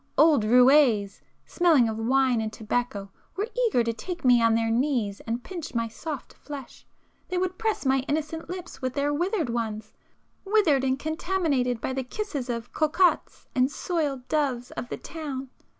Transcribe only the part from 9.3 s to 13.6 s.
ones,—withered and contaminated by the kisses of cocottes